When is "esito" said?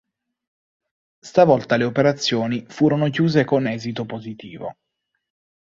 3.67-4.03